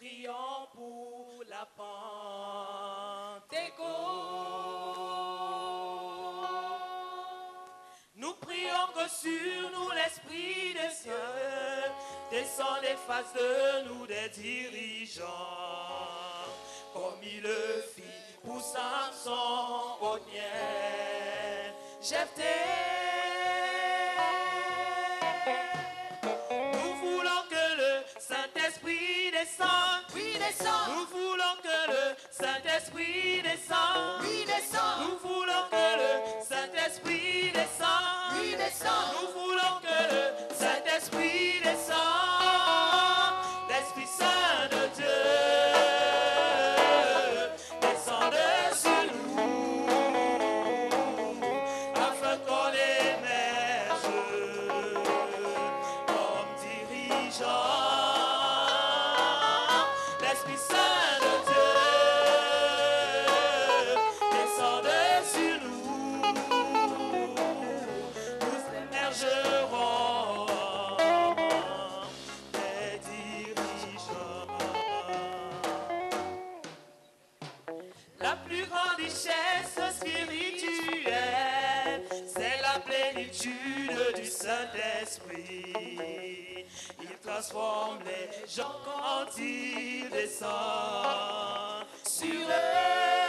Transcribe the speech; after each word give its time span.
prions 0.00 0.66
pour 0.72 1.44
la 1.46 1.66
Pentecôte. 1.76 1.90
Nous 8.14 8.32
prions 8.40 8.86
que 8.94 9.06
sur 9.10 9.70
nous 9.74 9.90
l'Esprit 9.90 10.72
des 10.72 10.94
cieux 10.94 11.12
descende 12.30 12.84
et 12.84 12.96
fasse 13.06 13.32
de 13.34 13.88
nous 13.88 14.06
des 14.06 14.28
dirigeants, 14.30 15.26
comme 16.94 17.22
il 17.22 17.42
le 17.42 17.84
fit 17.94 18.02
pour 18.42 18.60
Samson, 18.62 19.98
Othniel, 20.00 21.74
Jephthé. 22.00 22.56
Nous 26.50 26.94
voulons 27.02 27.42
que 27.50 27.64
le 27.76 28.02
Saint-Esprit 28.18 29.30
descende. 29.32 29.79
Oui, 30.14 30.36
descend. 30.38 30.88
Nous 30.88 31.06
voulons 31.18 31.56
que 31.62 31.90
le 31.92 32.16
Saint-Esprit 32.30 33.42
descende. 33.42 34.22
Oui, 34.22 34.44
descend. 34.46 35.00
Nous 35.02 35.18
voulons 35.28 35.64
que 35.70 35.86
le 36.00 36.10
Saint-Esprit 36.42 37.52
descende. 37.52 38.34
Oui, 38.38 38.56
descend. 38.56 39.06
Nous 39.20 39.28
voulons 39.40 39.76
que 39.82 40.14
le 40.14 40.22
Saint-Esprit 40.54 41.60
descende. 41.62 42.30
richesse 79.02 79.78
spirituelle, 79.98 81.12
c'est 82.26 82.60
la 82.62 82.80
plénitude 82.80 84.14
du 84.16 84.26
Saint-Esprit. 84.26 85.74
Il 87.02 87.16
transforme 87.22 87.98
les 88.04 88.46
gens 88.48 88.76
quand 88.84 89.38
il 89.38 90.08
descend 90.10 91.86
sur 92.04 92.48
eux. 92.48 93.19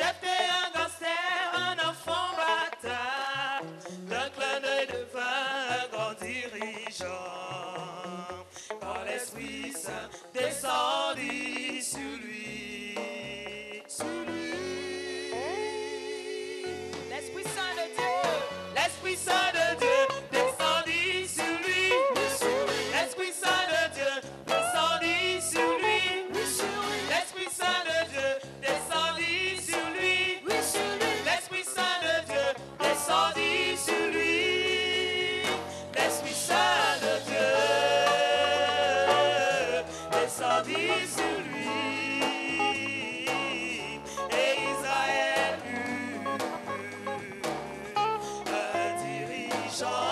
j'étais 0.00 0.44
un 0.60 0.68
gangster, 0.78 1.50
un 1.54 1.76
enfant 1.90 2.28
bâtard. 2.36 3.62
D'un 4.08 4.28
clin 4.30 4.60
d'œil 4.62 4.86
devint 4.86 5.48
un 5.78 5.86
grand 5.92 6.14
dirigeant. 6.20 7.26
Par 8.80 9.04
l'Esprit 9.04 9.72
Saint. 9.72 10.19
song. 49.80 50.09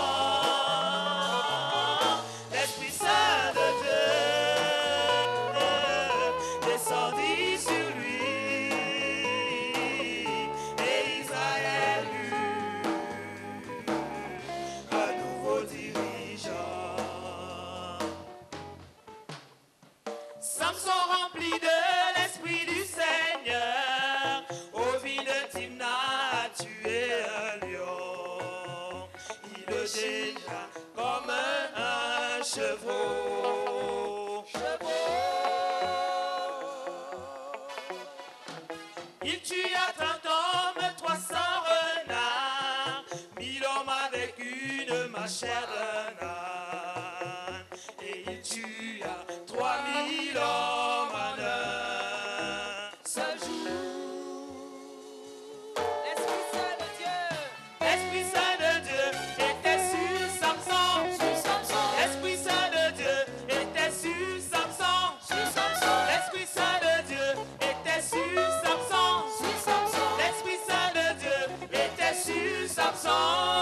Oh. 73.21 73.58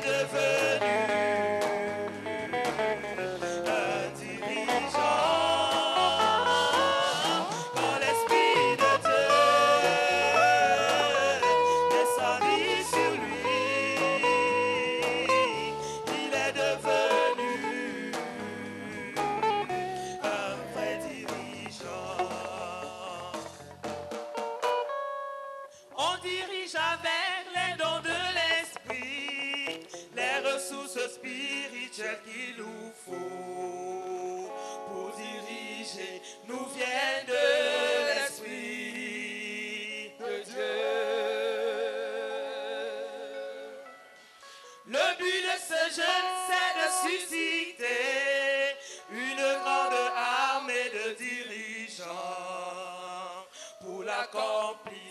devenu 0.00 0.96
un 3.66 4.08
dirigeant 4.18 5.00
l'esprit 8.00 8.76
de 8.82 8.92
Dieu 9.04 9.28
descendit 11.92 12.80
sur 12.92 13.12
lui 13.22 13.54
il 16.08 16.32
est 16.34 16.52
devenu 16.52 17.54
un 20.22 20.52
vrai 20.74 20.92
dirigeant 21.08 22.18
on 25.96 26.12
dirige 26.22 26.74
avec. 26.74 27.06
vers 27.06 27.35
spirituel 31.08 32.18
qu'il 32.24 32.56
nous 32.58 32.92
faut 33.04 34.50
pour 34.88 35.10
diriger 35.16 36.22
nous 36.46 36.66
vient 36.74 37.24
de 37.26 37.44
l'Esprit 38.06 40.12
de 40.18 40.32
Dieu. 40.44 40.76
Le 44.86 45.06
but 45.18 45.40
de 45.42 45.56
ce 45.68 45.80
jeûne, 45.96 46.30
c'est 46.46 46.74
de 46.80 46.86
susciter 47.08 48.04
une 49.10 49.46
grande 49.62 50.02
armée 50.16 50.88
de 50.90 51.06
dirigeants 51.14 52.06
pour 53.80 54.00
l'accomplir. 54.02 55.05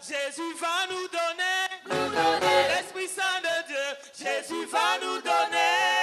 Jésus 0.00 0.54
va 0.60 0.86
nous 0.90 1.08
donner. 1.08 1.68
L'Esprit 2.68 3.08
Saint 3.08 3.40
de 3.42 3.66
Dieu, 3.66 3.86
Jésus 4.18 4.66
va 4.66 4.98
nous 5.02 5.20
donner. 5.20 5.97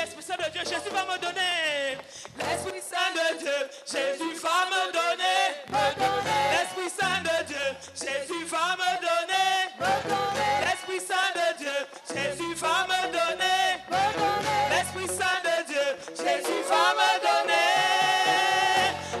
l'Esprit 0.00 0.22
Saint 0.22 0.36
de 0.36 0.50
Dieu, 0.50 0.62
Jésus 0.64 0.90
va 0.92 1.04
me 1.04 1.18
donner. 1.20 1.98
L'Esprit 2.38 2.80
Saint 2.80 3.12
de 3.12 3.38
Dieu, 3.38 3.58
Jésus 3.84 4.34
va 4.40 4.64
me 4.72 4.82
donner. 4.96 5.44
Me 5.68 5.84
donner. 6.00 6.44
L'Esprit 6.56 6.88
Saint 6.88 7.20
de 7.20 7.36
Dieu, 7.44 7.66
Jésus 7.94 8.44
va 8.48 8.76
me 8.80 8.90
donner. 9.04 9.52
Me 9.78 9.92
donner. 10.08 10.54
L'Esprit 10.64 11.00
Saint 11.04 11.32
de 11.36 11.46
Dieu, 11.58 11.78
Jésus 12.08 12.54
va 12.56 12.86
me 12.88 13.00
donner. 13.12 13.60
Me 13.90 14.02
donner. 14.16 14.62
L'Esprit 14.72 15.08
Saint 15.08 15.40
de 15.44 15.56
Dieu, 15.68 15.86
Jésus 16.16 16.62
va 16.70 16.86
me 17.00 17.10
donner. 17.28 17.70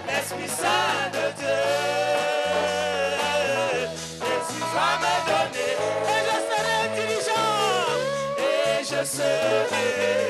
L'Esprit 0.08 0.48
Saint 0.48 1.10
de 1.12 1.24
Dieu, 1.36 1.60
Jésus 4.24 4.64
va 4.74 4.90
me 5.04 5.14
donner. 5.28 5.72
Et 6.08 6.20
je 6.28 6.36
serai 6.48 6.80
diligent. 6.96 7.58
Et 8.38 8.84
je 8.84 9.00
serai. 9.04 10.29